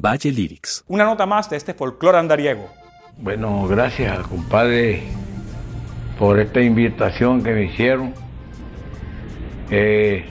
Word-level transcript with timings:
Valle 0.00 0.30
Lyrics. 0.30 0.84
Una 0.86 1.04
nota 1.04 1.26
más 1.26 1.50
de 1.50 1.56
este 1.56 1.74
folclore 1.74 2.18
andariego. 2.18 2.68
Bueno, 3.18 3.66
gracias, 3.66 4.24
compadre, 4.28 5.02
por 6.16 6.38
esta 6.38 6.60
invitación 6.60 7.42
que 7.42 7.50
me 7.50 7.64
hicieron. 7.64 8.14
Eh, 9.68 10.26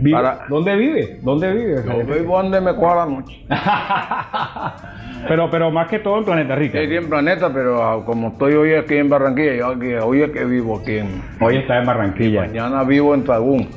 Vive- 0.00 0.16
Para- 0.16 0.40
¿Dónde 0.48 0.76
vive? 0.76 1.18
¿Dónde 1.22 1.52
vive? 1.52 1.82
yo 1.84 2.14
vivo 2.14 2.36
donde 2.42 2.60
me 2.60 2.74
coja 2.74 2.96
la 2.96 3.06
noche. 3.06 3.44
pero, 5.28 5.50
pero 5.50 5.70
más 5.70 5.88
que 5.88 5.98
todo 5.98 6.18
en 6.18 6.24
Planeta 6.24 6.54
Rica. 6.54 6.80
Estoy 6.80 6.96
en 6.96 7.08
planeta, 7.08 7.52
pero 7.52 7.82
ah, 7.82 8.04
como 8.04 8.28
estoy 8.28 8.54
hoy 8.54 8.74
aquí 8.74 8.94
en 8.96 9.08
Barranquilla, 9.08 9.54
yo 9.56 9.66
aquí, 9.68 9.92
hoy 9.94 10.22
es 10.22 10.30
que 10.30 10.44
vivo 10.44 10.78
aquí 10.80 10.98
en... 10.98 11.22
Hoy 11.40 11.56
está 11.56 11.78
en 11.78 11.86
Barranquilla. 11.86 12.42
Mañana 12.46 12.82
vivo 12.84 13.14
en 13.14 13.24
Tagún. 13.24 13.68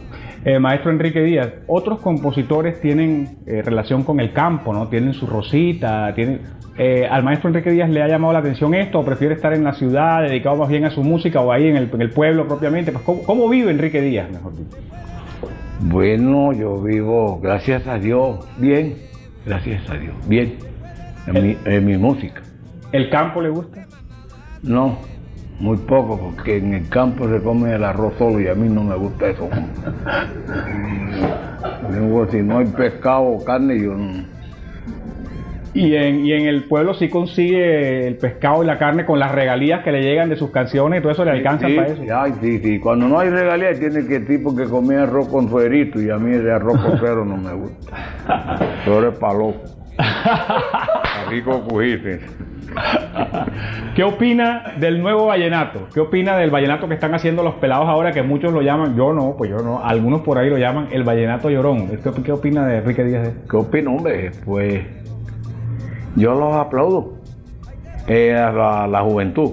Eh, 0.44 0.58
maestro 0.60 0.90
Enrique 0.92 1.22
Díaz, 1.22 1.50
otros 1.68 2.00
compositores 2.00 2.82
tienen 2.82 3.38
eh, 3.46 3.62
relación 3.64 4.04
con 4.04 4.20
el 4.20 4.34
campo, 4.34 4.74
¿no? 4.74 4.88
Tienen 4.88 5.14
su 5.14 5.28
rosita, 5.28 6.14
tienen... 6.16 6.42
eh, 6.78 7.08
¿Al 7.10 7.24
maestro 7.24 7.50
Enrique 7.50 7.70
Díaz 7.70 7.90
le 7.92 8.02
ha 8.02 8.08
llamado 8.08 8.34
la 8.34 8.40
atención 8.40 8.74
esto 8.74 9.00
o 9.00 9.06
prefiere 9.06 9.36
estar 9.36 9.54
en 9.54 9.64
la 9.64 9.74
ciudad, 9.74 10.24
dedicado 10.24 10.56
más 10.56 10.70
bien 10.70 10.86
a 10.86 10.90
su 10.90 11.04
música 11.04 11.42
o 11.42 11.52
ahí 11.52 11.68
en 11.68 11.76
el, 11.78 11.90
en 11.94 12.02
el 12.02 12.10
pueblo 12.10 12.48
propiamente? 12.48 12.92
Pues, 12.92 13.04
¿cómo, 13.04 13.22
cómo 13.24 13.50
vive 13.50 13.70
Enrique 13.70 14.02
Díaz, 14.02 14.32
mejor 14.32 14.56
dicho? 14.58 14.78
Bueno, 15.80 16.54
yo 16.54 16.82
vivo, 16.82 17.40
gracias 17.42 17.88
a 17.88 17.98
Dios, 17.98 18.46
bien. 18.58 18.98
Gracias 19.46 19.90
a 19.90 19.96
Dios, 19.96 20.16
bien. 20.28 20.58
En 21.26 21.44
mi, 21.44 21.58
en 21.66 21.86
mi 21.86 21.98
música. 21.98 22.42
¿El 22.92 23.10
campo 23.10 23.42
le 23.42 23.50
gusta? 23.50 23.86
No, 24.62 25.00
muy 25.60 25.78
poco, 25.78 26.20
porque 26.20 26.58
en 26.58 26.74
el 26.74 26.90
campo 26.90 27.28
se 27.28 27.42
come 27.42 27.74
el 27.74 27.84
arroz 27.84 28.14
solo 28.18 28.40
y 28.40 28.48
a 28.48 28.56
mí 28.56 28.70
no 28.70 28.84
me 28.84 28.96
gusta 28.96 29.30
eso. 29.30 29.50
Si 32.32 32.38
no 32.38 32.60
hay 32.60 32.66
pescado 32.68 33.24
o 33.24 33.44
carne, 33.44 33.78
yo 33.80 33.94
no. 33.96 34.24
Y 35.74 35.96
en, 35.96 36.26
y 36.26 36.34
en 36.34 36.48
el 36.48 36.66
pueblo 36.66 36.94
sí 36.94 37.08
consigue 37.08 38.06
el 38.06 38.18
pescado 38.18 38.62
y 38.62 38.66
la 38.68 38.78
carne 38.78 39.06
con 39.06 39.20
las 39.20 39.32
regalías 39.32 39.84
que 39.84 39.92
le 39.92 40.02
llegan 40.02 40.30
de 40.30 40.36
sus 40.36 40.52
canciones 40.52 41.00
y 41.00 41.02
todo 41.02 41.14
eso 41.14 41.24
le 41.24 41.32
alcanza 41.32 41.68
sí, 41.68 41.76
para 41.76 41.88
eso. 41.88 42.04
ay, 42.14 42.34
sí, 42.42 42.60
sí. 42.60 42.80
Cuando 42.80 43.08
no 43.08 43.20
hay 43.20 43.30
regalías, 43.30 43.80
tiene 43.80 44.06
que 44.06 44.20
tipo 44.20 44.54
que 44.56 44.66
comer 44.66 45.00
arroz 45.00 45.30
con 45.30 45.50
suerito 45.50 46.02
y 46.02 46.10
a 46.10 46.18
mí 46.18 46.36
el 46.36 46.50
arroz 46.50 46.78
con 46.82 46.98
cero 47.00 47.24
no 47.24 47.38
me 47.38 47.54
gusta. 47.54 47.98
Eso 48.84 49.08
es 49.08 49.18
pa' 49.18 49.34
loco. 49.34 49.62
Pa' 49.98 51.30
rico 51.30 51.64
cujirse. 51.64 52.20
¿Qué 53.96 54.04
opina 54.04 54.74
del 54.80 55.02
nuevo 55.02 55.28
vallenato? 55.28 55.88
¿Qué 55.94 56.00
opina 56.00 56.38
del 56.38 56.50
vallenato 56.52 56.88
que 56.88 56.94
están 56.94 57.14
haciendo 57.14 57.44
los 57.44 57.56
pelados 57.56 57.88
ahora 57.88 58.12
que 58.12 58.24
muchos 58.24 58.54
lo 58.54 58.62
llaman, 58.62 58.96
yo 58.96 59.14
no, 59.14 59.36
pues 59.38 59.50
yo 59.50 59.58
no, 59.58 59.84
algunos 59.84 60.22
por 60.22 60.38
ahí 60.38 60.50
lo 60.50 60.58
llaman 60.58 60.88
el 60.92 61.04
vallenato 61.04 61.50
llorón? 61.50 61.88
¿Qué, 61.88 62.12
qué 62.24 62.32
opina 62.32 62.66
de 62.66 62.78
Enrique 62.78 63.04
Díaz? 63.04 63.30
¿Qué 63.50 63.58
opino, 63.58 63.96
hombre? 63.96 64.32
Pues 64.46 64.82
yo 66.16 66.36
los 66.36 66.56
aplaudo. 66.56 67.14
Eh, 68.08 68.34
a 68.36 68.52
la, 68.52 68.88
la 68.88 69.02
juventud. 69.02 69.52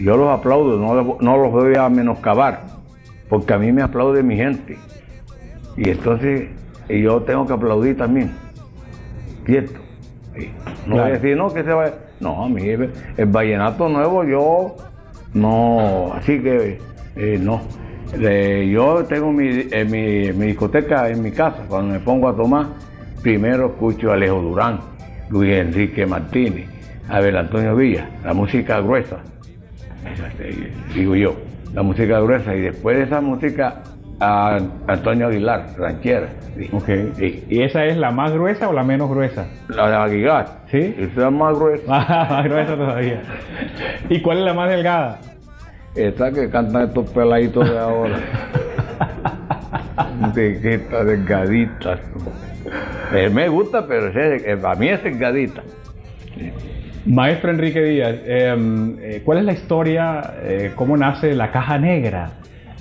Yo 0.00 0.16
los 0.16 0.28
aplaudo, 0.28 0.78
no, 0.78 1.16
no 1.20 1.36
los 1.36 1.50
voy 1.50 1.74
a 1.74 1.88
menoscabar, 1.88 2.62
porque 3.28 3.52
a 3.52 3.58
mí 3.58 3.72
me 3.72 3.82
aplaude 3.82 4.22
mi 4.22 4.36
gente. 4.36 4.78
Y 5.76 5.90
entonces 5.90 6.50
y 6.88 7.02
yo 7.02 7.20
tengo 7.22 7.46
que 7.46 7.52
aplaudir 7.52 7.96
también. 7.96 8.32
¿Cierto? 9.44 9.80
Sí. 10.36 10.50
No 10.86 10.96
voy 10.96 11.04
a 11.04 11.12
decir, 11.14 11.36
no, 11.36 11.52
que 11.52 11.64
se 11.64 11.72
vaya. 11.72 11.94
No, 12.20 12.44
a 12.44 12.48
mí 12.48 12.62
el, 12.62 12.92
el 13.16 13.26
vallenato 13.26 13.88
nuevo 13.88 14.24
yo 14.24 14.76
no, 15.34 16.12
así 16.14 16.40
que 16.40 16.78
eh, 17.16 17.38
no. 17.40 17.60
Eh, 18.14 18.70
yo 18.72 19.04
tengo 19.04 19.32
mi, 19.32 19.48
eh, 19.70 19.84
mi, 19.84 20.32
mi 20.32 20.46
discoteca 20.46 21.08
en 21.10 21.22
mi 21.22 21.30
casa, 21.30 21.64
cuando 21.68 21.92
me 21.92 22.00
pongo 22.00 22.28
a 22.28 22.34
tomar, 22.34 22.66
primero 23.22 23.66
escucho 23.66 24.10
a 24.10 24.14
Alejo 24.14 24.40
Durán, 24.40 24.80
Luis 25.30 25.52
Enrique 25.52 26.06
Martínez, 26.06 26.66
Abel 27.08 27.36
Antonio 27.36 27.74
Villa, 27.76 28.08
la 28.24 28.34
música 28.34 28.80
gruesa, 28.80 29.16
digo 30.94 31.14
yo, 31.16 31.36
la 31.74 31.82
música 31.82 32.20
gruesa, 32.20 32.54
y 32.54 32.60
después 32.62 32.96
de 32.98 33.04
esa 33.04 33.20
música 33.20 33.82
a 34.20 34.58
Antonio 34.88 35.28
Aguilar, 35.28 35.66
ranchera. 35.78 36.28
sí. 36.56 36.68
Ok. 36.72 36.88
Sí. 37.16 37.44
¿Y 37.48 37.62
esa 37.62 37.84
es 37.84 37.96
la 37.96 38.10
más 38.10 38.32
gruesa 38.32 38.68
o 38.68 38.72
la 38.72 38.82
menos 38.82 39.08
gruesa? 39.08 39.46
La 39.68 39.88
de 39.88 39.96
Aguilar, 39.96 40.46
¿Sí? 40.70 40.94
esa 40.98 41.26
es 41.28 41.32
más 41.32 41.56
gruesa. 41.56 41.84
más 42.30 42.44
gruesa 42.44 42.76
todavía. 42.76 43.22
¿Y 44.08 44.20
cuál 44.20 44.38
es 44.38 44.44
la 44.44 44.54
más 44.54 44.68
delgada? 44.70 45.18
Esa 45.94 46.32
que 46.32 46.50
cantan 46.50 46.88
estos 46.88 47.08
peladitos 47.10 47.68
de 47.70 47.78
ahora. 47.78 48.18
está 50.36 51.04
delgadita. 51.04 51.98
Eh, 53.12 53.30
me 53.30 53.48
gusta, 53.48 53.86
pero 53.86 54.08
eh, 54.14 54.56
para 54.60 54.74
mí 54.74 54.88
es 54.88 55.02
delgadita. 55.02 55.62
Maestro 57.06 57.50
Enrique 57.50 57.82
Díaz, 57.82 58.16
eh, 58.24 58.96
eh, 59.00 59.22
¿cuál 59.24 59.38
es 59.38 59.44
la 59.44 59.52
historia, 59.52 60.34
eh, 60.42 60.72
cómo 60.74 60.96
nace 60.96 61.34
la 61.34 61.50
caja 61.50 61.78
negra? 61.78 62.32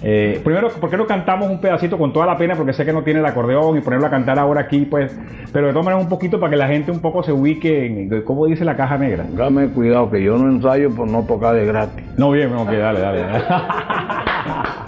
Eh, 0.03 0.41
primero, 0.43 0.69
¿por 0.69 0.89
qué 0.89 0.97
no 0.97 1.07
cantamos 1.07 1.49
un 1.49 1.59
pedacito 1.59 1.97
con 1.97 2.13
toda 2.13 2.25
la 2.25 2.37
pena? 2.37 2.55
Porque 2.55 2.73
sé 2.73 2.85
que 2.85 2.93
no 2.93 3.03
tiene 3.03 3.19
el 3.19 3.25
acordeón 3.25 3.77
y 3.77 3.81
ponerlo 3.81 4.05
a 4.05 4.09
cantar 4.09 4.37
ahora 4.37 4.61
aquí, 4.61 4.85
pues, 4.85 5.17
pero 5.51 5.67
de 5.67 5.73
todas 5.73 5.85
maneras 5.85 6.03
un 6.03 6.09
poquito 6.09 6.39
para 6.39 6.51
que 6.51 6.57
la 6.57 6.67
gente 6.67 6.91
un 6.91 6.99
poco 6.99 7.23
se 7.23 7.31
ubique 7.31 7.85
en 7.85 8.21
cómo 8.23 8.45
dice 8.45 8.63
la 8.63 8.75
caja 8.75 8.97
negra. 8.97 9.23
Póngame 9.23 9.69
cuidado 9.69 10.11
que 10.11 10.21
yo 10.21 10.37
no 10.37 10.49
ensayo 10.51 10.91
por 10.91 11.09
no 11.09 11.23
tocar 11.23 11.55
de 11.55 11.65
gratis. 11.65 12.03
No, 12.17 12.29
bien, 12.31 12.53
ok, 12.53 12.69
dale, 12.69 12.99
dale. 12.99 13.19
dale. 13.21 13.43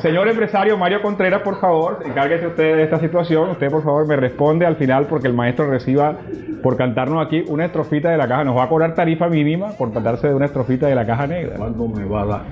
Señor 0.00 0.28
empresario 0.28 0.78
Mario 0.78 1.02
Contreras, 1.02 1.42
por 1.42 1.60
favor, 1.60 1.98
encárguese 2.04 2.46
usted 2.46 2.76
de 2.76 2.82
esta 2.84 3.00
situación. 3.00 3.50
Usted, 3.50 3.68
por 3.68 3.82
favor, 3.82 4.06
me 4.06 4.14
responde 4.14 4.64
al 4.64 4.76
final 4.76 5.06
porque 5.06 5.26
el 5.26 5.34
maestro 5.34 5.68
reciba 5.68 6.16
por 6.62 6.76
cantarnos 6.76 7.26
aquí 7.26 7.44
una 7.48 7.64
estrofita 7.64 8.10
de 8.10 8.16
la 8.16 8.28
caja. 8.28 8.44
Nos 8.44 8.56
va 8.56 8.64
a 8.64 8.68
cobrar 8.68 8.94
tarifa 8.94 9.28
mínima 9.28 9.70
por 9.72 9.90
tratarse 9.90 10.28
de 10.28 10.34
una 10.34 10.46
estrofita 10.46 10.86
de 10.86 10.94
la 10.94 11.04
caja 11.04 11.26
negra. 11.26 11.56
¿Cuánto 11.56 11.88
me 11.88 12.04
va 12.04 12.22
a 12.22 12.26
dar? 12.26 12.42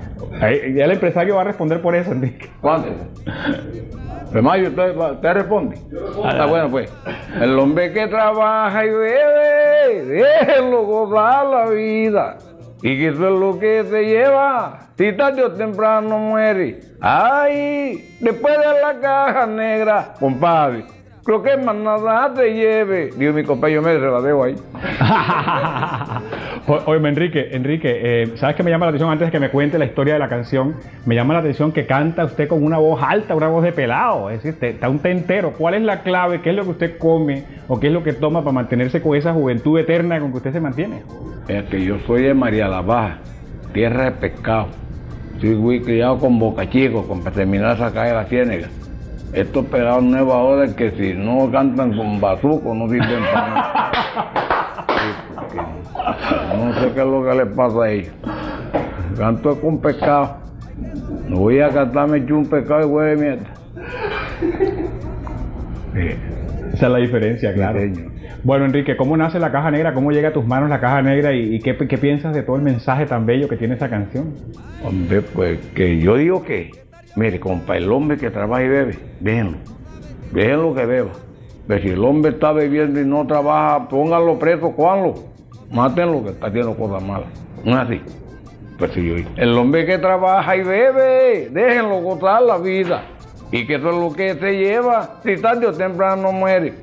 Ahí, 0.41 0.73
ya 0.73 0.85
el 0.85 0.91
empresario 0.91 1.35
va 1.35 1.41
a 1.41 1.45
responder 1.45 1.81
por 1.81 1.95
eso, 1.95 2.11
Enrique. 2.11 2.49
¿Cuánto? 2.59 2.89
Pues 4.31 4.43
Mayo, 4.43 4.67
¿usted, 4.67 4.97
usted 4.97 5.33
responde? 5.33 5.77
Está 6.29 6.45
bueno, 6.47 6.69
pues. 6.69 6.93
El 7.39 7.57
hombre 7.57 7.93
que 7.93 8.07
trabaja 8.07 8.85
y 8.85 8.89
bebe, 8.89 10.05
déjenlo 10.05 10.83
gozar 10.83 11.45
la 11.45 11.69
vida. 11.69 12.37
Y 12.81 12.97
que 12.97 13.07
eso 13.07 13.27
es 13.27 13.39
lo 13.39 13.59
que 13.59 13.83
te 13.89 14.05
lleva. 14.05 14.87
Si 14.97 15.11
tarde 15.13 15.43
o 15.43 15.51
temprano 15.51 16.17
muere. 16.17 16.79
Ay, 17.01 18.17
después 18.19 18.57
de 18.57 18.81
la 18.81 18.99
caja 18.99 19.45
negra, 19.45 20.13
compadre. 20.19 20.96
Creo 21.27 21.43
que 21.43 21.57
más 21.57 21.75
nada 21.75 22.33
te 22.33 22.53
lleve. 22.53 23.09
Digo, 23.17 23.33
mi 23.33 23.43
compañero 23.43 23.81
me 23.81 23.93
se 23.95 23.99
la 23.99 24.21
dejo 24.21 24.45
ahí. 24.45 24.55
Oye, 26.85 27.05
Enrique, 27.05 27.49
Enrique, 27.51 27.99
eh, 28.01 28.31
¿sabes 28.37 28.55
qué 28.55 28.63
me 28.63 28.71
llama 28.71 28.85
la 28.85 28.91
atención 28.91 29.11
antes 29.11 29.27
de 29.27 29.31
que 29.33 29.39
me 29.41 29.49
cuente 29.49 29.77
la 29.77 29.83
historia 29.83 30.13
de 30.13 30.19
la 30.19 30.29
canción? 30.29 30.77
Me 31.05 31.15
llama 31.15 31.33
la 31.33 31.41
atención 31.41 31.73
que 31.73 31.85
canta 31.85 32.23
usted 32.23 32.47
con 32.47 32.63
una 32.63 32.77
voz 32.77 33.03
alta, 33.03 33.35
una 33.35 33.49
voz 33.49 33.61
de 33.65 33.73
pelado, 33.73 34.29
es 34.29 34.41
decir, 34.41 34.69
está 34.69 34.87
un 34.87 35.01
entero. 35.03 35.51
¿Cuál 35.57 35.73
es 35.73 35.81
la 35.81 36.01
clave? 36.01 36.39
¿Qué 36.39 36.51
es 36.51 36.55
lo 36.55 36.63
que 36.63 36.69
usted 36.69 36.97
come 36.97 37.43
o 37.67 37.77
qué 37.77 37.87
es 37.87 37.93
lo 37.93 38.03
que 38.03 38.13
toma 38.13 38.39
para 38.39 38.53
mantenerse 38.53 39.01
con 39.01 39.17
esa 39.17 39.33
juventud 39.33 39.77
eterna 39.77 40.21
con 40.21 40.31
que 40.31 40.37
usted 40.37 40.53
se 40.53 40.61
mantiene? 40.61 41.01
Es 41.49 41.65
que 41.65 41.83
yo 41.83 41.97
soy 42.07 42.23
de 42.23 42.33
María 42.33 42.69
la 42.69 42.79
Baja, 42.79 43.17
tierra 43.73 44.05
de 44.05 44.11
pescado. 44.11 44.67
Soy 45.41 45.55
muy 45.55 45.81
criado 45.81 46.19
con 46.19 46.39
Boca 46.39 46.69
Chico, 46.69 47.05
con 47.05 47.19
para 47.19 47.35
terminar 47.35 47.75
esa 47.75 47.91
calle 47.91 48.11
de 48.11 48.15
la 48.15 48.25
Ciénega. 48.27 48.69
Estos 49.33 49.65
pelados 49.65 50.03
nuevos 50.03 50.33
ahora 50.33 50.65
es 50.65 50.73
que 50.73 50.91
si 50.91 51.13
no 51.13 51.51
cantan 51.51 51.95
con 51.95 52.19
bazuco 52.19 52.73
no 52.73 52.87
sirven 52.89 53.23
para 53.33 53.49
nada. 53.49 53.91
No 56.55 56.73
sé 56.73 56.91
qué 56.93 57.01
es 57.01 57.05
lo 57.05 57.23
que 57.23 57.35
les 57.35 57.55
pasa 57.55 57.83
a 57.83 57.89
ellos. 57.89 58.13
Canto 59.17 59.59
con 59.59 59.79
pescado. 59.79 60.37
No 61.27 61.37
voy 61.37 61.59
a 61.59 61.69
cantarme 61.69 62.25
yo 62.25 62.37
un 62.37 62.45
pescado 62.45 62.81
y 62.81 62.85
huele 62.85 63.15
mierda. 63.17 63.45
Sí, 65.93 66.09
Esa 66.73 66.85
es 66.85 66.91
la 66.91 66.97
diferencia, 66.99 67.53
claro. 67.53 67.79
Bueno, 68.43 68.65
Enrique, 68.65 68.95
¿cómo 68.95 69.17
nace 69.17 69.39
la 69.39 69.51
caja 69.51 69.71
negra? 69.71 69.93
¿Cómo 69.93 70.11
llega 70.11 70.29
a 70.29 70.33
tus 70.33 70.45
manos 70.45 70.69
la 70.69 70.79
caja 70.79 71.01
negra? 71.01 71.33
¿Y, 71.33 71.55
y 71.55 71.59
qué, 71.59 71.75
qué 71.75 71.97
piensas 71.97 72.33
de 72.33 72.43
todo 72.43 72.55
el 72.55 72.61
mensaje 72.61 73.05
tan 73.05 73.25
bello 73.25 73.49
que 73.49 73.57
tiene 73.57 73.75
esa 73.75 73.89
canción? 73.89 74.33
Hombre, 74.83 75.21
pues 75.21 75.59
que 75.73 75.99
yo 75.99 76.15
digo 76.15 76.43
que, 76.43 76.71
mire, 77.17 77.39
compa, 77.39 77.75
el 77.75 77.91
hombre 77.91 78.17
que 78.17 78.29
trabaja 78.29 78.63
y 78.63 78.67
bebe, 78.69 78.99
déjenlo. 79.19 79.57
Déjenlo 80.31 80.73
que 80.73 80.85
beba. 80.85 81.11
Pero 81.67 81.81
si 81.81 81.89
el 81.89 82.03
hombre 82.05 82.31
está 82.31 82.53
bebiendo 82.53 83.01
y 83.01 83.05
no 83.05 83.25
trabaja, 83.27 83.89
pónganlo 83.89 84.39
preso, 84.39 84.71
cuánlo. 84.71 85.15
Mátenlo 85.71 86.23
que 86.23 86.29
está 86.29 86.47
haciendo 86.47 86.75
cosas 86.75 87.03
malas. 87.03 87.27
No 87.65 87.73
es 87.73 87.77
así. 87.79 88.01
Pues 88.77 88.91
sí, 88.91 89.03
yo 89.03 89.15
el 89.35 89.57
hombre 89.57 89.85
que 89.85 89.97
trabaja 89.97 90.55
y 90.55 90.63
bebe, 90.63 91.49
déjenlo 91.51 91.99
gozar 92.01 92.43
la 92.43 92.59
vida. 92.59 93.03
Y 93.51 93.65
que 93.65 93.75
eso 93.75 93.89
es 93.89 93.95
lo 93.95 94.13
que 94.13 94.35
se 94.35 94.51
lleva, 94.53 95.19
si 95.23 95.37
tarde 95.37 95.65
o 95.65 95.73
temprano 95.73 96.31
muere. 96.31 96.73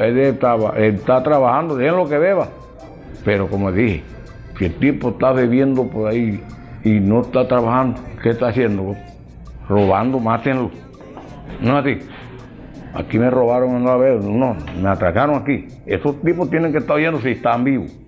él, 0.00 0.18
estaba, 0.18 0.70
él 0.76 0.94
está 0.94 1.22
trabajando, 1.22 1.76
dejen 1.76 1.96
lo 1.96 2.08
que 2.08 2.18
beba. 2.18 2.48
Pero 3.24 3.48
como 3.48 3.70
dije, 3.70 4.02
si 4.58 4.64
el 4.64 4.74
tipo 4.76 5.10
está 5.10 5.32
bebiendo 5.32 5.84
por 5.84 6.10
ahí 6.10 6.42
y 6.82 7.00
no 7.00 7.20
está 7.20 7.46
trabajando, 7.46 8.00
¿qué 8.22 8.30
está 8.30 8.48
haciendo? 8.48 8.96
Robando, 9.68 10.18
mátenlo. 10.18 10.70
No 11.60 11.76
a 11.76 11.82
ti. 11.82 11.98
Aquí 12.94 13.18
me 13.18 13.28
robaron 13.28 13.70
una 13.70 13.96
vez, 13.96 14.24
no, 14.24 14.56
me 14.80 14.88
atracaron 14.88 15.42
aquí. 15.42 15.66
Esos 15.84 16.20
tipos 16.22 16.48
tienen 16.48 16.70
que 16.70 16.78
estar 16.78 16.96
oyendo 16.96 17.20
si 17.20 17.30
están 17.30 17.64
vivos. 17.64 17.90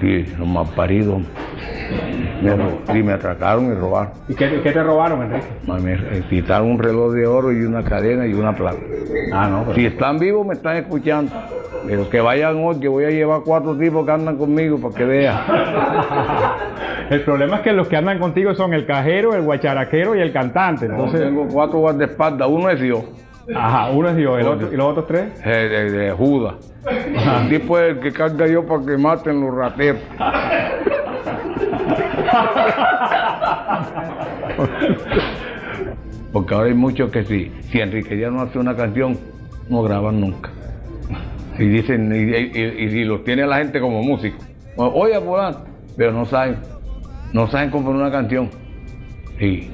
Sí, 0.00 0.24
los 0.38 0.46
más 0.46 0.70
paridos. 0.70 1.22
Me, 2.42 2.52
sí, 2.92 3.02
me 3.02 3.12
atracaron 3.12 3.72
y 3.72 3.74
robaron. 3.74 4.12
¿Y 4.28 4.34
qué, 4.34 4.60
qué 4.62 4.72
te 4.72 4.82
robaron, 4.82 5.22
Enrique? 5.22 5.46
Me 5.66 6.20
quitaron 6.28 6.72
un 6.72 6.78
reloj 6.78 7.12
de 7.12 7.26
oro 7.26 7.52
y 7.52 7.62
una 7.62 7.82
cadena 7.82 8.26
y 8.26 8.34
una 8.34 8.54
plata. 8.54 8.78
Ah, 9.32 9.48
no, 9.48 9.62
pero... 9.64 9.74
Si 9.74 9.86
están 9.86 10.18
vivos 10.18 10.46
me 10.46 10.54
están 10.54 10.76
escuchando. 10.76 11.32
Pero 11.86 12.10
que 12.10 12.20
vayan 12.20 12.56
hoy, 12.64 12.80
que 12.80 12.88
voy 12.88 13.04
a 13.04 13.10
llevar 13.10 13.40
cuatro 13.44 13.76
tipos 13.76 14.04
que 14.04 14.12
andan 14.12 14.36
conmigo 14.36 14.78
para 14.78 14.94
que 14.94 15.04
vean. 15.04 15.36
El 17.10 17.20
problema 17.22 17.56
es 17.56 17.62
que 17.62 17.72
los 17.72 17.86
que 17.86 17.96
andan 17.96 18.18
contigo 18.18 18.52
son 18.54 18.74
el 18.74 18.84
cajero, 18.84 19.32
el 19.34 19.42
guacharaquero 19.42 20.16
y 20.16 20.20
el 20.20 20.32
cantante. 20.32 20.86
Entonces 20.86 21.20
Entonces, 21.20 21.28
tengo 21.28 21.46
cuatro 21.54 21.78
guardaespaldas, 21.78 22.48
uno 22.48 22.68
es 22.68 22.80
Dios, 22.80 23.04
ajá, 23.54 23.90
uno 23.92 24.08
es 24.08 24.16
Dios, 24.16 24.40
el 24.40 24.48
otro, 24.48 24.72
¿y 24.72 24.76
los 24.76 24.86
otros 24.88 25.06
tres? 25.06 25.26
eh, 25.44 25.48
de, 25.68 25.90
de 25.92 26.10
Judas. 26.10 26.54
El 27.42 27.48
tipo 27.48 27.78
es 27.78 27.90
el 27.96 28.00
que 28.00 28.12
carga 28.12 28.46
yo 28.48 28.64
para 28.66 28.84
que 28.84 28.96
maten 28.96 29.40
los 29.40 29.54
rateros. 29.54 30.00
Porque 36.32 36.54
ahora 36.54 36.68
hay 36.68 36.74
muchos 36.74 37.10
que 37.10 37.24
si, 37.24 37.50
si 37.70 37.80
Enrique 37.80 38.18
ya 38.18 38.30
no 38.30 38.42
hace 38.42 38.58
una 38.58 38.76
canción, 38.76 39.18
no 39.68 39.82
graban 39.82 40.20
nunca. 40.20 40.50
Y 41.58 41.64
dicen, 41.66 42.12
y, 42.14 42.58
y- 42.60 43.04
los 43.04 43.24
tiene 43.24 43.46
la 43.46 43.58
gente 43.58 43.80
como 43.80 44.02
músico. 44.02 44.36
Oye, 44.76 45.18
fulano, 45.20 45.60
pero 45.96 46.12
no 46.12 46.26
saben, 46.26 46.56
no 47.32 47.46
saben 47.48 47.70
componer 47.70 48.02
una 48.02 48.10
canción. 48.10 48.50
Sí. 49.38 49.70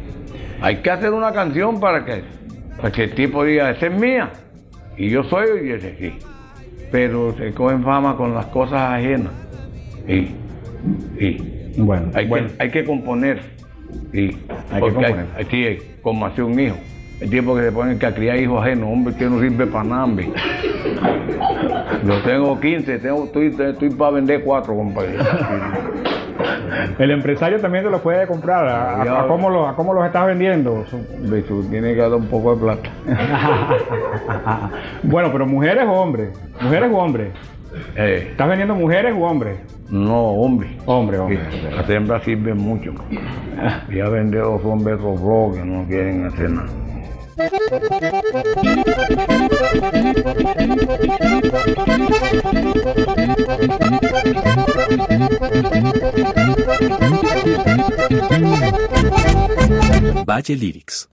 Hay 0.60 0.76
que 0.76 0.90
hacer 0.90 1.12
una 1.12 1.32
canción 1.32 1.80
para 1.80 2.04
que, 2.04 2.22
para 2.76 2.92
que 2.92 3.04
el 3.04 3.14
tipo 3.14 3.42
diga, 3.44 3.70
esa 3.72 3.86
es 3.86 4.00
mía. 4.00 4.30
Y 4.96 5.10
yo 5.10 5.24
soy, 5.24 5.66
y 5.66 5.70
ese 5.72 5.96
sí. 5.96 6.12
Pero 6.92 7.34
se 7.36 7.52
cogen 7.52 7.82
fama 7.82 8.16
con 8.16 8.34
las 8.34 8.46
cosas 8.46 8.80
ajenas. 8.92 9.32
Sí. 10.06 10.34
Sí. 11.18 11.58
Bueno, 11.76 12.06
Hay, 12.14 12.26
bueno. 12.26 12.48
que, 12.48 12.62
hay 12.62 12.70
que 12.70 12.84
componer. 12.84 13.40
Sí. 14.12 14.38
Hay 14.70 14.82
que 14.82 14.92
componer. 14.92 15.26
hay- 15.36 15.44
sí, 15.50 15.78
como 16.02 16.26
hace 16.26 16.42
un 16.42 16.58
hijo. 16.58 16.76
El 17.20 17.30
tipo 17.30 17.54
que 17.54 17.62
se 17.62 17.72
pone 17.72 17.96
que 17.98 18.06
a 18.06 18.14
criar 18.14 18.36
hijos 18.38 18.60
ajenos, 18.62 18.88
hombre, 18.90 19.14
que 19.14 19.24
no 19.26 19.40
sirve 19.40 19.66
para 19.66 19.84
nada, 19.84 20.04
hombre. 20.04 20.28
Yo 22.06 22.18
tengo 22.24 22.58
15, 22.58 22.98
tengo, 22.98 23.24
estoy, 23.24 23.54
estoy 23.58 23.90
para 23.90 24.10
vender 24.12 24.42
cuatro, 24.42 24.74
compadre. 24.74 25.14
El 26.98 27.10
empresario 27.12 27.60
también 27.60 27.84
te 27.84 27.90
lo 27.90 28.02
puede 28.02 28.26
comprar. 28.26 28.66
¿A, 28.66 29.02
a- 29.02 29.24
a 29.24 29.26
cómo, 29.28 29.50
lo- 29.50 29.68
a 29.68 29.76
cómo 29.76 29.94
los 29.94 30.04
estás 30.04 30.26
vendiendo? 30.26 30.84
Tú 31.46 31.62
tienes 31.70 31.94
que 31.94 32.00
dar 32.00 32.12
un 32.14 32.26
poco 32.26 32.56
de 32.56 32.60
plata. 32.62 32.90
bueno, 35.04 35.30
pero 35.30 35.46
mujeres 35.46 35.84
o 35.86 35.92
hombres. 35.92 36.30
Mujeres 36.60 36.90
o 36.92 36.96
hombres. 36.96 37.28
Eh, 37.96 38.28
¿Estás 38.30 38.48
vendiendo 38.48 38.74
mujeres 38.74 39.14
o 39.16 39.22
hombres? 39.22 39.58
no, 39.90 40.30
hombre. 40.30 40.68
Hombre, 40.86 41.18
hombre. 41.18 41.38
Sí, 41.50 41.58
Las 41.74 41.88
hembras 41.90 42.22
sirven 42.24 42.56
mucho. 42.56 42.94
Ya 43.94 44.08
vender 44.08 44.40
los 44.40 44.64
hombres 44.64 44.98
robó 44.98 45.52
que 45.54 45.60
no 45.64 45.86
quieren 45.86 46.24
hacer 46.26 46.50
nada. 46.50 46.70
Valle 60.26 60.56
Lyrics. 60.56 61.08